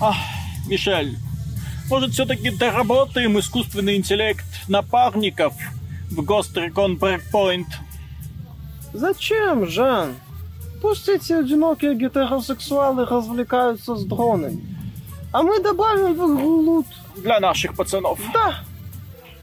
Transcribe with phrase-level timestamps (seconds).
[0.00, 0.16] Ах,
[0.68, 1.16] Мишель,
[1.88, 5.54] может, все-таки доработаем искусственный интеллект напарников
[6.10, 7.66] в Ghost Recon Breakpoint?
[8.92, 10.16] Зачем, Жан?
[10.82, 14.60] Пусть эти одинокие гетеросексуалы развлекаются с дронами.
[15.32, 16.86] А мы добавим в игру лут.
[17.16, 18.18] Для наших пацанов.
[18.32, 18.60] Да,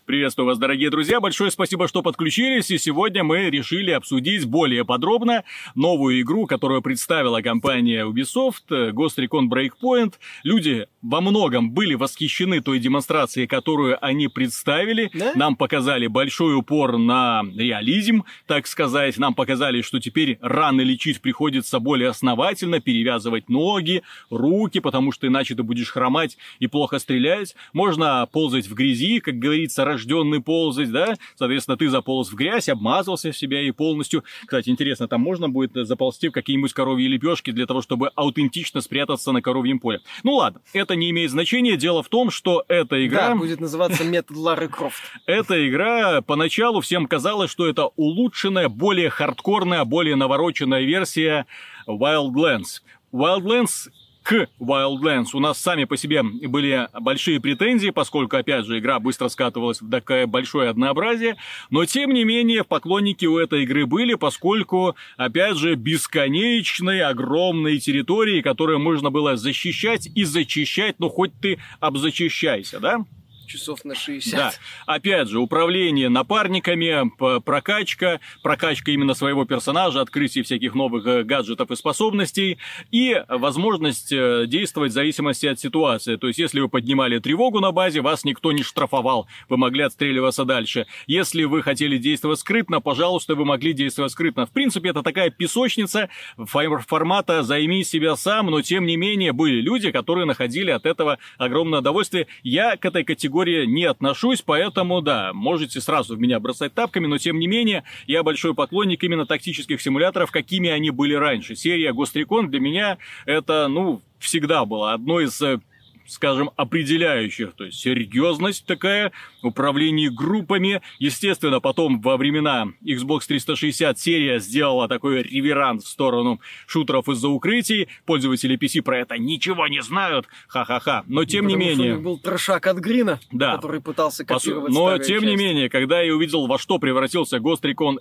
[0.06, 1.22] Приветствую вас, дорогие друзья.
[1.22, 2.70] Большое спасибо, что подключились.
[2.72, 5.46] И сегодня мы решили обсудить более подробно
[5.76, 10.16] новую игру, которую представила компания Ubisoft, Ghost Recon Breakpoint.
[10.44, 15.10] Люди во многом были восхищены той демонстрацией, которую они представили.
[15.14, 15.32] Да?
[15.36, 19.18] Нам показали большой упор на реализм, так сказать.
[19.18, 25.56] Нам показали, что теперь раны лечить приходится более основательно, перевязывать ноги, руки, потому что иначе
[25.56, 27.56] ты будешь хромать и плохо стрелять.
[27.72, 31.16] Можно ползать в грязи, как говорится, рожденный ползать, да?
[31.36, 34.24] Соответственно, ты заполз в грязь, обмазался в себя и полностью.
[34.42, 39.32] Кстати, интересно, там можно будет заползти в какие-нибудь коровьи лепешки для того, чтобы аутентично спрятаться
[39.32, 40.02] на коровьем поле.
[40.24, 41.78] Ну ладно, это не имеет значения.
[41.78, 43.30] Дело в том, что эта игра...
[43.30, 45.02] да, будет называться метод Лары Крофт.
[45.26, 51.46] Эта игра, поначалу всем казалось, что это улучшенная, более хардкорная, более навороченная версия
[51.88, 52.82] Wildlands.
[53.12, 53.90] Wildlands
[54.24, 55.28] к Wildlands.
[55.34, 59.90] У нас сами по себе были большие претензии, поскольку, опять же, игра быстро скатывалась в
[59.90, 61.36] такое большое однообразие,
[61.70, 68.42] но, тем не менее, поклонники у этой игры были, поскольку, опять же, бесконечные, огромные территории,
[68.42, 73.06] которые можно было защищать и зачищать, ну, хоть ты обзачищайся, да?
[73.54, 74.36] Часов на 60.
[74.36, 74.52] Да.
[74.88, 77.12] Опять же, управление напарниками,
[77.42, 82.58] прокачка, прокачка именно своего персонажа, открытие всяких новых э, гаджетов и способностей,
[82.90, 86.16] и возможность э, действовать в зависимости от ситуации.
[86.16, 90.46] То есть, если вы поднимали тревогу на базе, вас никто не штрафовал, вы могли отстреливаться
[90.46, 90.88] дальше.
[91.06, 94.48] Если вы хотели действовать скрытно, пожалуйста, вы могли действовать скрытно.
[94.48, 96.10] В принципе, это такая песочница
[96.48, 101.82] формата «займи себя сам», но тем не менее были люди, которые находили от этого огромное
[101.82, 102.26] удовольствие.
[102.42, 107.18] Я к этой категории не отношусь, поэтому, да, можете сразу в меня бросать тапками, но
[107.18, 111.56] тем не менее, я большой поклонник именно тактических симуляторов, какими они были раньше.
[111.56, 115.60] Серия Recon для меня это, ну, всегда была одной из э,
[116.06, 120.82] скажем, определяющих, то есть серьезность такая, управление группами.
[121.00, 127.88] Естественно, потом во времена Xbox 360 серия сделала такой реверанс в сторону шутеров из-за укрытий.
[128.06, 131.04] Пользователи PC про это ничего не знают, ха-ха-ха.
[131.08, 131.98] Но тем не Потому что у менее...
[132.00, 133.56] был трошак от Грина, Да.
[133.56, 135.44] который пытался копировать Но, тем не части.
[135.44, 137.98] менее, когда я увидел, во что превратился Ghost Recon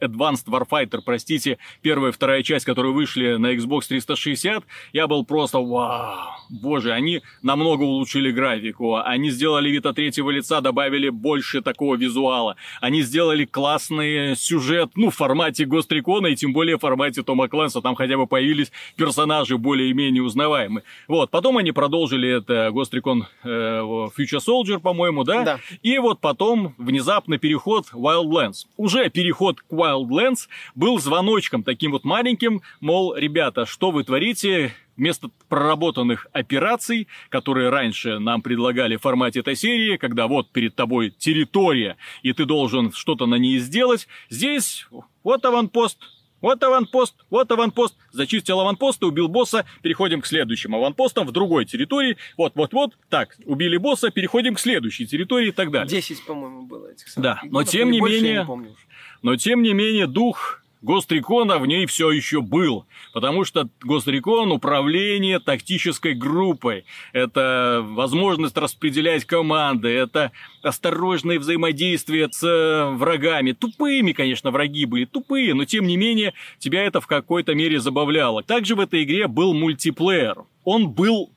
[0.00, 5.58] Advanced Warfighter, простите, первая и вторая часть, которые вышли на Xbox 360, я был просто
[5.58, 11.96] вау, боже, они намного улучшили графику, они сделали вид от третьего лица, добавили больше такого
[11.96, 17.48] визуала, они сделали классный сюжет, ну, в формате Recon, и тем более в формате Тома
[17.48, 20.84] Клэнса, там хотя бы появились персонажи более-менее узнаваемые.
[21.06, 23.80] Вот, потом они продолжили это Recon э,
[24.16, 25.42] Future Soldier, по-моему, да?
[25.42, 25.60] Да.
[25.82, 28.66] И вот потом внезапно переход Wildlands.
[28.76, 34.74] Уже переход к Wildlands был звоночком таким вот маленьким, мол, ребята, что вы творите?
[34.98, 41.10] Вместо проработанных операций, которые раньше нам предлагали в формате этой серии, когда вот перед тобой
[41.10, 44.86] территория, и ты должен что-то на ней сделать, здесь
[45.22, 45.98] вот аванпост,
[46.40, 47.96] вот аванпост, вот аванпост.
[48.10, 52.16] Зачистил аванпост, убил босса, переходим к следующим аванпостам в другой территории.
[52.36, 52.98] Вот-вот-вот.
[53.08, 55.88] Так, убили босса, переходим к следующей территории и так далее.
[55.88, 58.76] 10, по-моему, было этих самых Да, но регионов, тем не менее- не.
[59.22, 65.40] Но тем не менее дух Гострикона в ней все еще был, потому что Гострикон управление
[65.40, 70.30] тактической группой, это возможность распределять команды, это
[70.62, 73.52] осторожное взаимодействие с э, врагами.
[73.52, 78.42] Тупыми, конечно, враги были, тупые, но тем не менее тебя это в какой-то мере забавляло.
[78.42, 80.44] Также в этой игре был мультиплеер.
[80.64, 81.30] Он был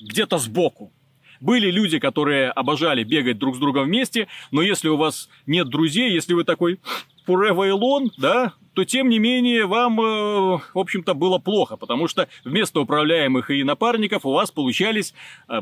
[0.00, 0.92] где-то сбоку.
[1.40, 6.12] Были люди, которые обожали бегать друг с другом вместе, но если у вас нет друзей,
[6.12, 6.78] если вы такой
[7.26, 10.04] alone, да, то тем не менее вам, э,
[10.74, 15.14] в общем-то, было плохо, потому что вместо управляемых и напарников у вас получались
[15.48, 15.60] э,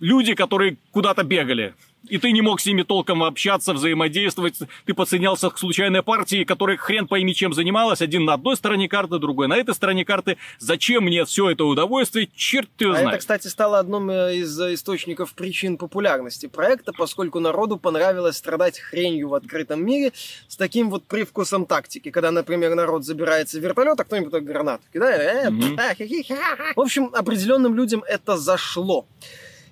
[0.00, 1.74] люди, которые куда-то бегали.
[2.08, 4.58] И ты не мог с ними толком общаться, взаимодействовать.
[4.84, 8.02] Ты подсоединялся к случайной партии, которая хрен пойми чем занималась.
[8.02, 10.36] Один на одной стороне карты, другой на этой стороне карты.
[10.58, 12.28] Зачем мне все это удовольствие?
[12.34, 13.08] Черт его А знает.
[13.08, 18.78] это, кстати, стало одним э, из э, источников причин популярности проекта, поскольку народу понравилось страдать
[18.78, 20.12] хренью в открытом мире
[20.48, 22.10] с таким вот привкусом тактики.
[22.10, 25.20] Когда, например, народ забирается в вертолет, а кто-нибудь гранату кидает.
[25.20, 26.74] э.
[26.76, 29.06] В общем, определенным людям это зашло.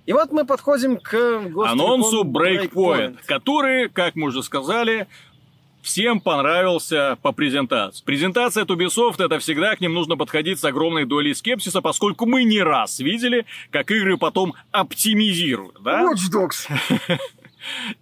[0.04, 1.14] И вот мы подходим к
[1.64, 5.06] анонсу Recon Breakpoint, который, как мы уже сказали,
[5.80, 8.04] всем понравился по презентации.
[8.04, 12.44] Презентация от Ubisoft, это всегда к ним нужно подходить с огромной долей скепсиса, поскольку мы
[12.44, 16.02] не раз видели, как игры потом оптимизируют, да?
[16.02, 17.18] Watch Dogs.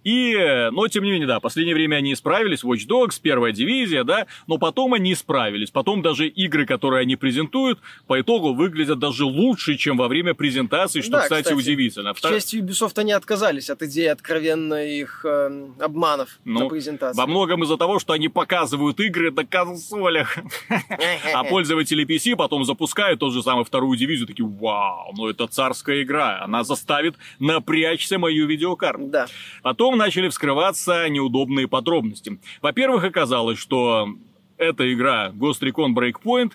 [0.03, 4.03] И, но тем не менее, да, в последнее время они исправились, Watch Dogs, первая дивизия,
[4.03, 5.71] да, но потом они исправились.
[5.71, 11.01] Потом даже игры, которые они презентуют, по итогу выглядят даже лучше, чем во время презентации,
[11.01, 12.13] что, Да, кстати, кстати, удивительно.
[12.13, 17.17] К Втор- чести Ubisoft они отказались от идеи откровенно их э, обманов Ну, на презентации.
[17.17, 20.37] Во многом из-за того, что они показывают игры на консолях,
[21.33, 26.03] а пользователи PC потом запускают тот же самый вторую дивизию, такие, вау, ну это царская
[26.03, 29.07] игра, она заставит напрячься мою видеокарту.
[29.07, 29.27] Да.
[29.61, 32.39] Потом начали вскрываться неудобные подробности.
[32.61, 34.09] Во-первых, оказалось, что
[34.57, 36.53] эта игра Ghost Recon Breakpoint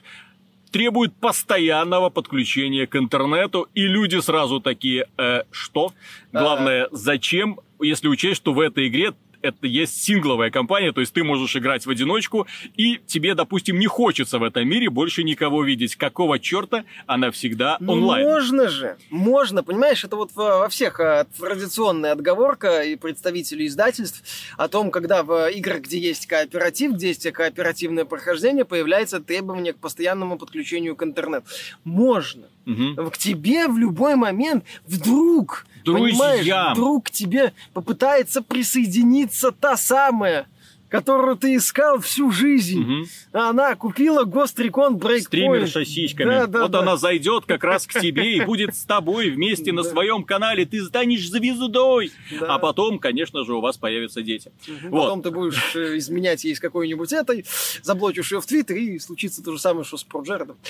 [0.71, 5.93] требует постоянного подключения к интернету, и люди сразу такие, «Э, что?
[6.33, 9.13] Главное, зачем, если учесть, что в этой игре
[9.43, 12.47] это есть сингловая кампания, то есть ты можешь играть в одиночку,
[12.77, 15.97] и тебе, допустим, не хочется в этом мире больше никого видеть.
[15.97, 18.27] Какого черта она всегда Ну, онлайн?
[18.27, 24.23] можно же, можно, понимаешь, это вот во во всех э, традиционная отговорка и представителей издательств
[24.57, 29.79] о том, когда в играх, где есть кооператив, где есть кооперативное прохождение, появляется требование к
[29.79, 31.47] постоянному подключению к интернету.
[31.85, 32.49] Можно.
[32.67, 33.11] Мгм.
[33.11, 36.73] К тебе в любой момент вдруг, понимаешь, Друзьям.
[36.73, 40.47] вдруг к тебе попытается присоединиться та самая,
[40.89, 43.07] которую ты искал всю жизнь.
[43.33, 45.21] А Она купила Recon Breakpoint.
[45.21, 46.31] Стримерша с сиськами.
[46.31, 46.81] Да, да, вот да.
[46.81, 50.65] она зайдет как раз к тебе и будет с тобой вместе на своем канале.
[50.65, 52.13] Ты станешь звездой.
[52.41, 54.53] А потом, конечно же, у вас появятся дети.
[54.85, 55.05] Вот.
[55.05, 57.45] Потом ты будешь э, изменять ей с какой-нибудь этой,
[57.83, 60.57] заблочишь ее в Твиттере, и случится то же самое, что с Проджердом.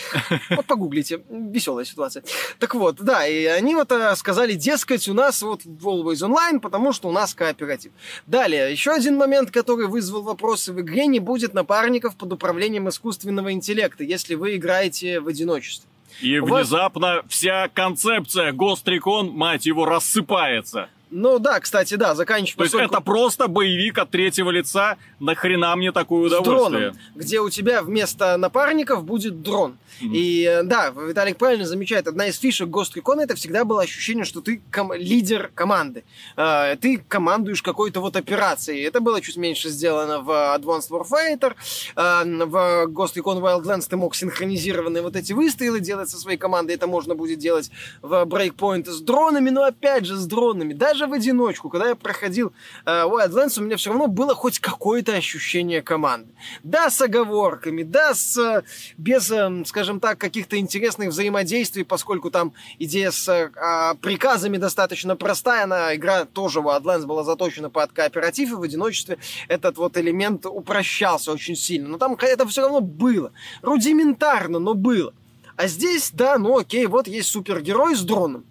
[0.51, 2.23] Вот погуглите, веселая ситуация.
[2.59, 6.93] Так вот, да, и они вот э, сказали, дескать, у нас вот Always Online, потому
[6.93, 7.93] что у нас кооператив.
[8.27, 13.53] Далее, еще один момент, который вызвал вопросы в игре, не будет напарников под управлением искусственного
[13.53, 15.89] интеллекта, если вы играете в одиночестве.
[16.21, 20.89] И вас- внезапно вся концепция Ghost Recon, мать его, рассыпается.
[21.11, 22.57] Ну да, кстати, да, заканчивая.
[22.59, 24.97] То есть поскольку- это просто боевик от третьего лица.
[25.21, 26.91] Нахрена мне такое с удовольствие?
[26.91, 29.79] дроном, где у тебя вместо напарников будет дрон.
[30.01, 30.13] Мгм.
[30.15, 34.25] И э, да, Виталик правильно замечает, одна из фишек Ghost Recon это всегда было ощущение,
[34.25, 36.05] что ты ком- лидер команды.
[36.37, 38.83] Э, ты командуешь какой-то вот операцией.
[38.83, 41.55] Это было чуть меньше сделано в Advanced Warfighter.
[41.95, 46.73] Э, в Ghost Recon Wildlands ты мог синхронизированные вот эти выстрелы делать со своей командой.
[46.75, 47.71] Это можно будет делать
[48.03, 50.73] в Breakpoint с дронами, но опять же с дронами.
[50.73, 52.53] Даже в одиночку, когда я проходил
[52.85, 56.33] э, Wildlands, у меня все равно было хоть какое-то ощущение команды.
[56.63, 58.63] Да, с оговорками, да, с, э,
[58.97, 65.17] без, э, скажем так, каких-то интересных взаимодействий, поскольку там идея с э, а, приказами достаточно
[65.17, 70.47] простая, она, игра тоже Wildlands была заточена под кооператив, и в одиночестве этот вот элемент
[70.47, 71.89] упрощался очень сильно.
[71.89, 73.33] Но там это все равно было.
[73.63, 75.13] Рудиментарно, но было.
[75.57, 78.45] А здесь, да, ну окей, вот есть супергерой с дроном.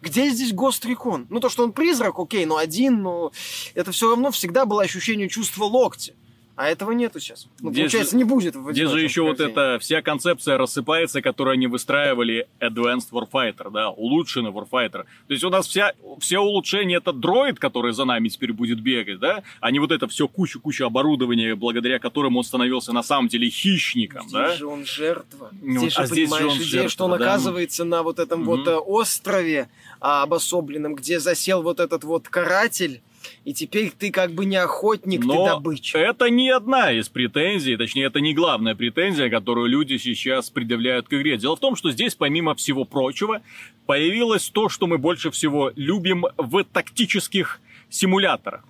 [0.00, 0.52] Где здесь
[0.84, 1.26] Recon?
[1.28, 3.32] Ну, то, что он призрак, окей, но один, но
[3.74, 6.14] это все равно всегда было ощущение чувства локтя.
[6.58, 7.46] А этого нету сейчас.
[7.60, 11.22] Ну, Здесь получается, же- не будет в Здесь же еще вот эта вся концепция рассыпается,
[11.22, 15.04] которую они выстраивали Advanced Warfighter, да, улучшенный Warfighter.
[15.04, 19.20] То есть у нас вся, все улучшения это дроид, который за нами теперь будет бегать,
[19.20, 23.48] да, а не вот это все кучу-кучу оборудования, благодаря которому он становился на самом деле
[23.50, 24.54] хищником, Здесь да.
[24.56, 25.50] же он жертва.
[25.62, 27.32] Ну, здесь же, а здесь же понимаешь, он идея, что он жертва, да.
[27.32, 28.68] оказывается на вот этом вот Мгм.
[28.68, 29.68] э, острове
[30.00, 33.00] а, обособленном, где засел вот этот вот каратель,
[33.44, 35.98] и теперь ты как бы не охотник, ты Но добыча.
[35.98, 41.12] это не одна из претензий, точнее, это не главная претензия, которую люди сейчас предъявляют к
[41.14, 41.36] игре.
[41.36, 43.42] Дело в том, что здесь, помимо всего прочего,
[43.86, 48.64] появилось то, что мы больше всего любим в тактических симуляторах.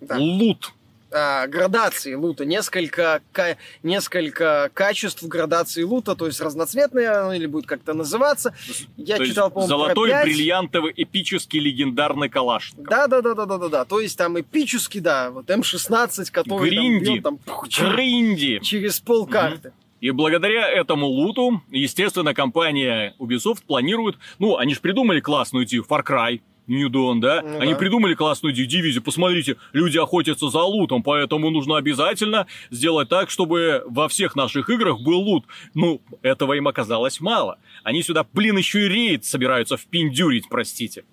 [0.00, 0.16] Да.
[0.18, 0.72] Лут.
[1.10, 7.66] А, градации лута, несколько, ка- несколько качеств градации лута, то есть разноцветные, оно или будет
[7.66, 8.54] как-то называться.
[8.96, 10.24] Я То читал, по-моему, про золотой, пять.
[10.26, 12.72] бриллиантовый, эпический, легендарный калаш.
[12.76, 13.84] Да, да, да, да, да, да, да.
[13.84, 17.04] То есть там эпический, да, вот М16, который там Гринди.
[17.12, 18.60] бьет там пух, Гринди.
[18.62, 19.72] через полкарты.
[20.00, 24.16] И благодаря этому луту, естественно, компания Ubisoft планирует...
[24.38, 27.42] Ну, они же придумали классную идею Far Cry, New Dawn, да?
[27.42, 27.78] Ну они да.
[27.78, 29.02] придумали классную дивизию.
[29.02, 35.00] Посмотрите, люди охотятся за лутом, поэтому нужно обязательно сделать так, чтобы во всех наших играх
[35.00, 35.46] был лут.
[35.74, 37.58] Ну, этого им оказалось мало.
[37.82, 41.04] Они сюда, блин, еще и рейд собираются впендюрить, простите.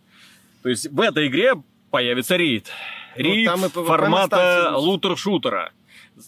[0.62, 1.54] То есть в этой игре
[1.90, 2.70] появится рейд.
[3.16, 5.72] Рейд и PvP на формата лутер-шутера.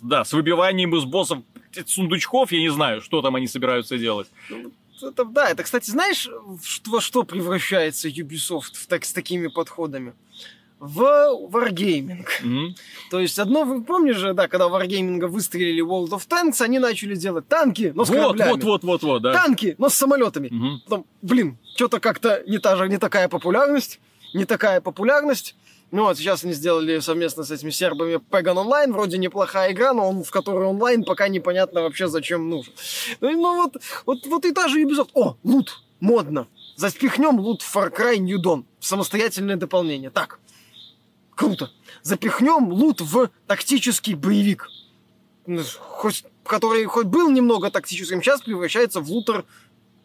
[0.01, 1.39] Да, с выбиванием из боссов
[1.85, 4.27] сундучков, я не знаю, что там они собираются делать.
[5.01, 6.29] Это, да, это, кстати, знаешь,
[6.85, 10.13] во что превращается Ubisoft в так, с такими подходами?
[10.79, 11.01] в
[11.51, 12.25] Wargaming.
[12.43, 12.75] Мгм.
[13.09, 17.15] То есть одно, вы помнишь же, да, когда Wargaming выстрелили World of Tanks, они начали
[17.15, 18.51] делать танки, но с Вот, кораблями.
[18.51, 19.33] вот, вот, вот, вот, да.
[19.33, 20.49] Танки, но с самолетами.
[20.49, 20.81] Мгм.
[20.85, 23.99] Потом, блин, что-то как-то не та же, не такая популярность,
[24.33, 25.55] не такая популярность.
[25.91, 30.09] Ну вот, сейчас они сделали совместно с этими сербами Pagan Online, вроде неплохая игра, но
[30.09, 32.73] он, в которой онлайн пока непонятно вообще зачем нужен.
[33.21, 35.11] Ну, ну вот, вот, вот и та же Ubisoft.
[35.13, 36.47] О, лут, модно.
[36.75, 38.65] Запихнем лут в Far Cry New Dawn.
[38.81, 40.09] Самостоятельное дополнение.
[40.09, 40.39] Так,
[41.35, 41.71] круто.
[42.03, 44.69] Запихнем лут в тактический боевик.
[45.45, 49.45] Ну, Хоть, который хоть был немного тактическим, сейчас превращается в лутер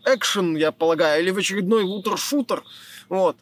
[0.05, 2.63] экшен, я полагаю, или в очередной лутер-шутер.
[3.09, 3.37] Вот.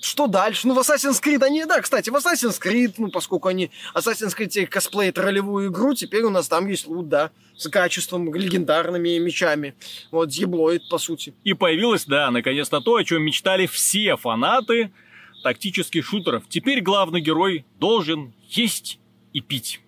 [0.00, 0.68] Что дальше?
[0.68, 1.64] Ну, в Assassin's Creed они...
[1.64, 6.30] Да, кстати, в Assassin's Creed, ну, поскольку они Assassin's Creed косплеят ролевую игру, теперь у
[6.30, 9.74] нас там есть лут, да, с качеством, легендарными мечами.
[10.12, 11.34] Вот, еблоид, по сути.
[11.42, 14.92] И появилось, да, наконец-то то, о чем мечтали все фанаты
[15.42, 16.44] тактических шутеров.
[16.48, 19.00] Теперь главный герой должен есть
[19.32, 19.80] и пить.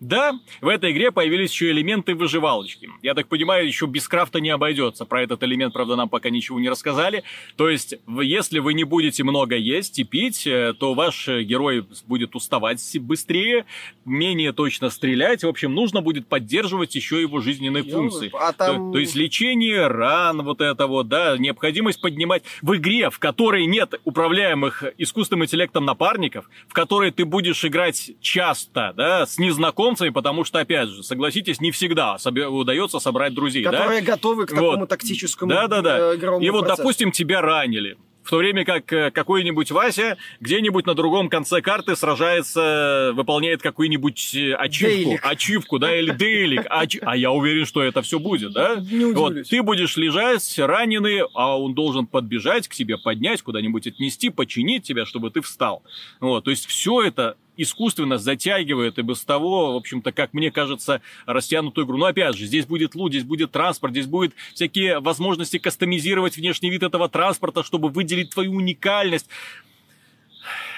[0.00, 2.88] Да, в этой игре появились еще элементы выживалочки.
[3.02, 5.04] Я так понимаю, еще без крафта не обойдется.
[5.06, 7.22] Про этот элемент, правда, нам пока ничего не рассказали.
[7.56, 11.86] То есть, если вы не будете много есть и пить, э, то ваш э, герой
[12.06, 13.64] будет уставать быстрее,
[14.04, 15.44] менее точно стрелять.
[15.44, 18.30] В общем, нужно будет поддерживать еще его жизненные Ёлы, функции.
[18.34, 22.42] а там- То, то есть лечение ран, вот это вот, да, необходимость поднимать.
[22.62, 28.92] В игре, в которой нет управляемых искусственным интеллектом напарников, в которой ты будешь играть часто,
[28.96, 29.38] да, с
[29.86, 33.70] незнакомцами, потому что, опять же, согласитесь, не всегда себе удается собрать друзей, да?
[33.72, 34.56] Которые готовы к Вот.
[34.72, 35.98] такому тактическому Да, да, да.
[36.12, 36.82] э, игровому И вот, процессу.
[36.82, 37.96] допустим, тебя ранили.
[38.22, 44.34] В то время как э, какой-нибудь Вася где-нибудь на другом конце карты сражается, выполняет какую-нибудь
[44.34, 45.20] э, ачивку, Дейлик.
[45.24, 46.66] ачивку, да, или дейлик.
[46.68, 48.76] Ач- А я уверен, что это все будет, да?
[48.76, 54.30] Не Вот, ты будешь лежать раненый, а он должен подбежать к тебе, поднять, куда-нибудь отнести,
[54.30, 55.84] починить тебя, чтобы ты встал.
[56.18, 61.00] Вот, то есть все это искусственно затягивает и без того, в общем-то, как мне кажется,
[61.26, 61.96] растянутую игру.
[61.96, 66.70] Но опять же, здесь будет лут, здесь будет транспорт, здесь будет всякие возможности кастомизировать внешний
[66.70, 69.28] вид этого транспорта, чтобы выделить твою уникальность.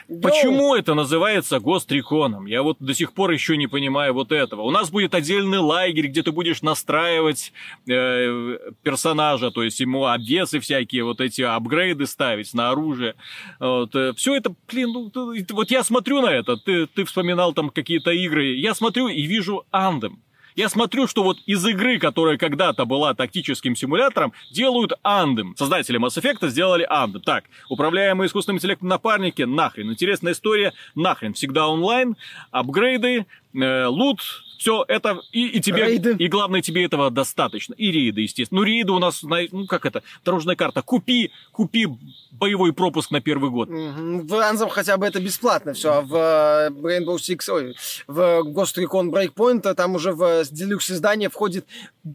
[0.08, 0.20] Йоу.
[0.20, 2.46] Почему это называется гостриконом?
[2.46, 4.62] Я вот до сих пор еще не понимаю вот этого.
[4.62, 7.52] У нас будет отдельный лагерь, где ты будешь настраивать
[7.86, 13.16] э, персонажа, то есть ему обвесы всякие, вот эти апгрейды ставить на оружие.
[13.60, 15.12] Вот, все это, блин, ну,
[15.50, 19.66] вот я смотрю на это, ты, ты вспоминал там какие-то игры, я смотрю и вижу
[19.70, 20.22] Андем.
[20.58, 25.54] Я смотрю, что вот из игры, которая когда-то была тактическим симулятором, делают Андем.
[25.56, 27.20] Создатели Mass Effect сделали Андем.
[27.20, 29.92] Так, управляемые искусственным интеллектом напарники, нахрен.
[29.92, 31.34] Интересная история, нахрен.
[31.34, 32.16] Всегда онлайн,
[32.50, 34.20] апгрейды, э, лут,
[34.58, 36.16] все это, и, и тебе, Рейды.
[36.18, 37.74] и главное, тебе этого достаточно.
[37.74, 38.60] И рейды, естественно.
[38.60, 40.82] Ну, рейды у нас, на- ну, как это, дорожная карта.
[40.82, 41.86] Купи, купи
[42.32, 43.68] боевой пропуск на первый год.
[43.68, 48.76] В Anthem хотя бы это бесплатно все, а в э, Rainbow Six, ой, в Ghost
[48.76, 51.64] Recon Breakpoint там уже в делюкс издание входит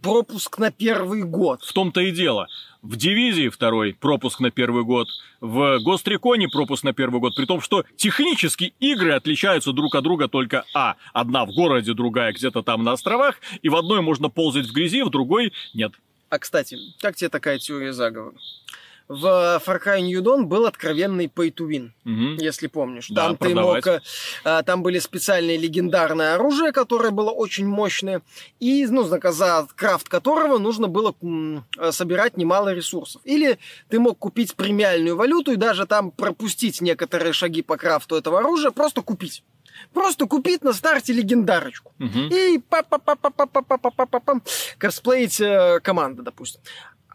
[0.02, 1.64] пропуск на первый год.
[1.64, 2.48] В том-то и дело.
[2.84, 5.08] В дивизии второй пропуск на первый год,
[5.40, 10.28] в Гостриконе пропуск на первый год, при том, что технически игры отличаются друг от друга
[10.28, 10.98] только А.
[11.13, 15.02] Одна в городе, другая где-то там на островах, и в одной можно ползать в грязи,
[15.02, 15.94] в другой нет.
[16.28, 18.36] А, кстати, как тебе такая теория заговора?
[19.10, 22.38] В Far Cry New Dawn был откровенный pay to win, Мгм.
[22.38, 23.08] если помнишь.
[23.10, 23.86] Да, Там ты продавать.
[23.86, 23.96] мог...
[23.96, 24.02] э,
[24.46, 28.22] а, Там были специальные легендарное оружие, которое было очень мощное,
[28.60, 31.14] и, ну, за- крафт которого нужно было
[31.78, 33.22] э, собирать немало ресурсов.
[33.26, 38.40] Или ты мог купить премиальную валюту и даже там пропустить некоторые шаги по крафту этого
[38.40, 39.44] оружия, просто купить.
[39.94, 41.92] Просто купить на старте легендарочку.
[41.98, 42.30] Мгм.
[42.32, 44.42] И па па па па па па па па па па пам
[44.78, 46.62] косплеить э, команды, допустим.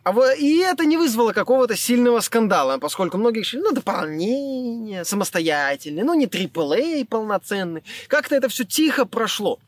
[0.04, 6.04] А во- и это не вызвало какого-то сильного скандала, поскольку многие решили, ну, дополнение, самостоятельное,
[6.04, 7.82] ну, не AAA полноценный.
[8.08, 9.58] Как-то это все тихо прошло.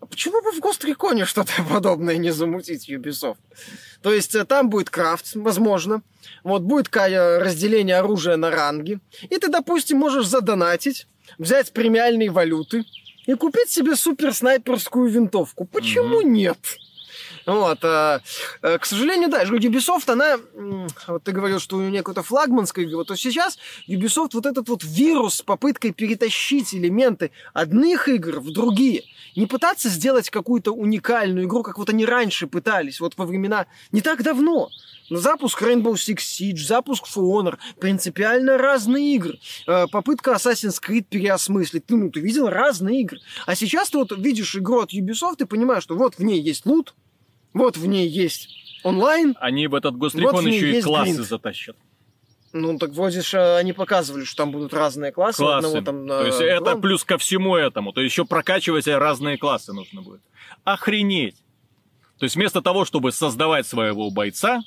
[0.00, 3.36] А почему бы в Гостриконе что-то подобное не замутить Ubisoft?
[4.02, 6.02] То есть э, там будет крафт, возможно.
[6.42, 8.98] Вот будет э, разделение оружия на ранги.
[9.22, 11.06] И ты, допустим, можешь задонатить,
[11.38, 12.84] взять премиальные валюты
[13.26, 15.66] и купить себе супер снайперскую винтовку.
[15.66, 16.58] Почему нет?
[17.50, 18.20] Вот, а,
[18.62, 20.38] э, к сожалению, да, Ubisoft, она,
[21.08, 24.68] вот ты говорил, что у нее какой-то флагманской игры, вот то сейчас Ubisoft вот этот
[24.68, 29.02] вот вирус с попыткой перетащить элементы одних игр в другие,
[29.34, 34.00] не пытаться сделать какую-то уникальную игру, как вот они раньше пытались, вот во времена не
[34.00, 34.68] так давно.
[35.08, 39.40] Но запуск Rainbow Six Siege, запуск For Honor, принципиально разные игры.
[39.66, 41.82] Э, Попытка Assassin's Creed переосмыслить.
[41.88, 43.18] Ну, ты видел разные игры.
[43.44, 46.64] А сейчас ты вот видишь игру от Ubisoft и понимаешь, что вот в ней есть
[46.64, 46.94] лут,
[47.52, 48.48] вот в ней есть
[48.84, 49.36] онлайн.
[49.40, 51.26] Они в этот Гострикон Вот еще и классы гринд.
[51.28, 51.76] затащат.
[52.52, 55.38] Ну, так вроде же они показывали, что там будут разные классы.
[55.42, 55.66] Классы.
[55.66, 57.92] одного там, То есть э, это глав- плюс ко всему этому.
[57.92, 60.20] То есть еще прокачивать разные классы нужно будет.
[60.64, 61.36] Охренеть.
[62.18, 64.62] То есть вместо того, чтобы создавать своего бойца,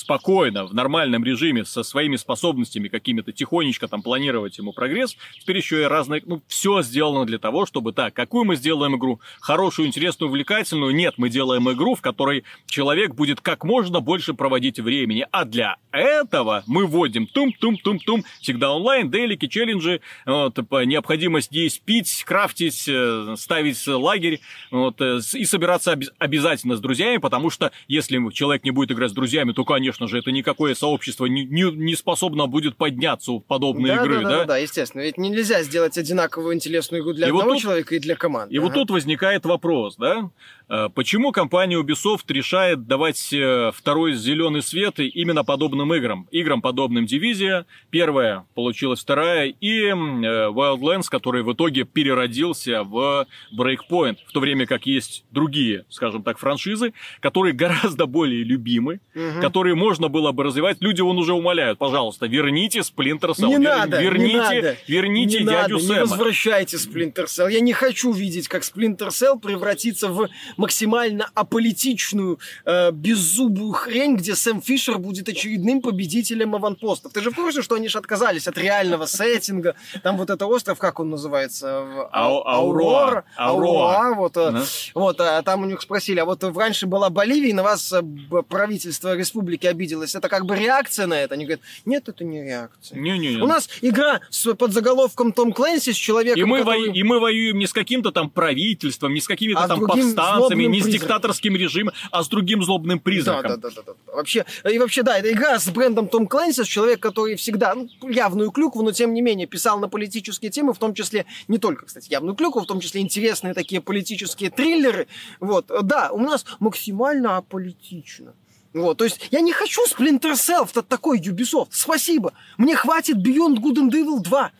[0.00, 5.82] спокойно, в нормальном режиме, со своими способностями какими-то, тихонечко там планировать ему прогресс, теперь еще
[5.82, 9.20] и разные, ну, все сделано для того, чтобы, так, какую мы сделаем игру?
[9.40, 10.94] Хорошую, интересную, увлекательную?
[10.94, 15.76] Нет, мы делаем игру, в которой человек будет как можно больше проводить времени, а для
[15.92, 23.86] этого мы вводим тум-тум-тум-тум, всегда онлайн, делики, челленджи, вот, необходимость есть пить, крафтить, э, ставить
[23.86, 24.40] лагерь,
[24.70, 29.10] вот, э, и собираться оби- обязательно с друзьями, потому что если человек не будет играть
[29.10, 33.40] с друзьями, то, конечно же, это никакое сообщество не, не, не способно будет подняться в
[33.40, 35.02] подобные да, игры, да, да, да, да, естественно.
[35.02, 38.54] Ведь нельзя сделать одинаковую интересную игру для И вот одного тут- человека и для команды.
[38.54, 38.80] И вот Ага.
[38.80, 40.30] тут возникает вопрос, да?
[40.68, 46.28] Э, Почему компания Ubisoft решает давать э, второй зеленый свет именно подобным играм?
[46.30, 47.66] Играм, подобным Дивизия.
[47.90, 49.46] Первая получилась вторая.
[49.60, 54.18] И э, Wildlands, который в итоге переродился в Breakpoint.
[54.26, 59.40] В то время как есть другие, скажем так, франшизы, которые гораздо более любимы, Мгм.
[59.40, 60.78] которые можно было бы развивать.
[60.80, 63.46] Люди вон уже умоляют, пожалуйста, верните Splinter Cell.
[63.48, 64.76] Не Вер- надо, верните, не надо.
[64.86, 65.94] верните не дядю надо, Сэма.
[65.94, 67.50] Не возвращайте Splinter Cell.
[67.50, 74.34] Я не хочу видеть, как Splinter Cell превратится в максимально аполитичную, э, беззубую хрень, где
[74.34, 77.12] Сэм Фишер будет очередным победителем аванпостов.
[77.12, 79.74] Ты же в курсе, что они же отказались от реального сеттинга?
[80.02, 81.84] Там вот это остров, как он называется?
[82.12, 83.24] Ау- Аурора.
[83.36, 83.80] Аурора.
[84.06, 84.62] Ауруа, вот, э, Да.
[84.94, 88.02] вот, а там у них спросили, а вот раньше была Боливия, и на вас э,
[88.48, 90.14] правительство республики обиделось.
[90.14, 91.34] Это как бы реакция на это?
[91.34, 92.98] Они говорят, нет, это не реакция.
[92.98, 93.42] Не-не-не.
[93.42, 97.02] У нас игра с под заголовком Том Клэнси с человеком, И мы, который- вою- и
[97.02, 100.86] мы воюем не с каким-то там правительством, не с какими-то А там повстанцами, не с
[100.86, 103.60] диктаторским режимом, а с другим злобным Да, призраком.
[103.60, 104.12] да, да, да, да.
[104.14, 107.88] Вообще, и вообще, да, это игра с брендом Том Клэнси, с человек, который всегда, ну,
[108.08, 111.86] явную клюкву, но тем не менее писал на политические темы, в том числе, не только,
[111.86, 115.06] кстати, явную клюкву, в том числе интересные такие политические триллеры.
[115.40, 118.34] Вот, да, у нас максимально аполитично.
[118.72, 121.68] Вот, то есть я не хочу Splinter Cell, это такой Ubisoft.
[121.70, 122.32] Спасибо.
[122.56, 124.50] Мне хватит Beyond Good and Evil 2.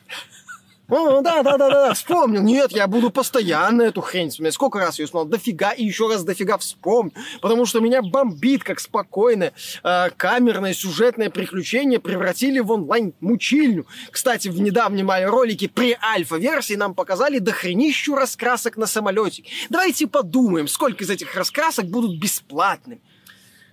[0.90, 2.42] О, да, да, да, да, вспомнил.
[2.42, 4.54] Нет, я буду постоянно эту хрень вспоминать.
[4.54, 5.30] Сколько раз ее смотрел?
[5.30, 7.12] Дофига и еще раз дофига вспомню.
[7.40, 9.52] Потому что меня бомбит, как спокойное
[9.85, 13.87] э, камерное сюжетное приключение превратили в онлайн-мучильню.
[14.11, 19.44] Кстати, в недавнем ролике при альфа-версии нам показали дохренищу раскрасок на самолете.
[19.68, 23.00] Давайте подумаем, сколько из этих раскрасок будут бесплатными.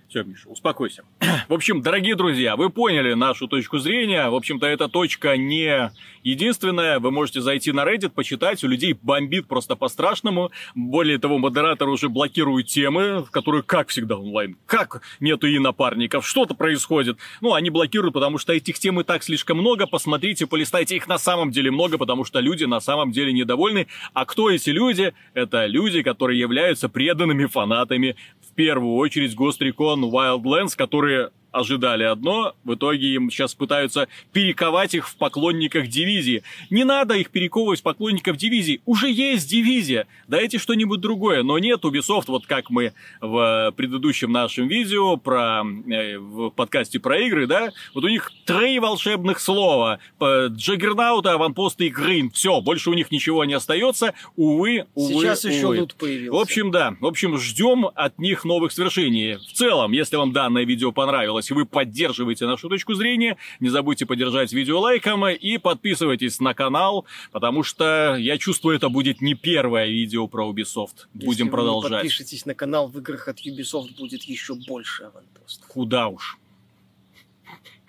[0.08, 1.04] Все, Миша, успокойся.
[1.48, 4.30] В общем, дорогие друзья, вы поняли нашу точку зрения.
[4.30, 5.92] В общем-то, эта точка не
[6.22, 6.98] единственная.
[6.98, 8.64] Вы можете зайти на Reddit, почитать.
[8.64, 10.50] У людей бомбит просто по-страшному.
[10.74, 14.56] Более того, модератор уже блокирует темы, в которые, как всегда, онлайн.
[14.64, 16.26] Как нету и напарников?
[16.26, 17.18] Что-то происходит.
[17.42, 19.86] Ну, они блокируют, потому что этих тем и так слишком много.
[19.86, 20.96] Посмотрите, полистайте.
[20.96, 23.88] Их на самом деле много, потому что люди на самом деле недовольны.
[24.14, 25.12] А кто эти люди?
[25.34, 28.16] Это люди, которые являются преданными фанатами
[28.58, 35.16] первую очередь Recon Wildlands, которые ожидали одно, в итоге им сейчас пытаются перековать их в
[35.16, 36.42] поклонниках дивизии.
[36.70, 41.42] Не надо их перековывать в поклонников дивизии, уже есть дивизия, дайте что-нибудь другое.
[41.42, 47.18] Но нет, Ubisoft, вот как мы в предыдущем нашем видео про, э, в подкасте про
[47.20, 49.98] игры, да, вот у них три волшебных слова.
[50.18, 52.30] П- Джаггернаут, аванпосты и гринд.
[52.30, 54.14] Все, больше у них ничего не остается.
[54.36, 55.80] Увы, увы, Сейчас еще увы.
[55.80, 56.32] лут появился.
[56.32, 56.94] В общем, да.
[57.00, 59.34] В общем, ждем от них новых свершений.
[59.36, 64.06] В целом, если вам данное видео понравилось, и вы поддерживаете нашу точку зрения, не забудьте
[64.06, 69.86] поддержать видео лайком и подписывайтесь на канал, потому что я чувствую, это будет не первое
[69.86, 71.06] видео про Ubisoft.
[71.14, 72.02] Если Будем вы продолжать.
[72.02, 75.66] подпишитесь на канал в играх от Ubisoft, будет еще больше аванпостов.
[75.68, 76.38] Куда уж.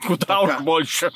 [0.06, 0.58] Куда Пока.
[0.58, 1.12] уж больше.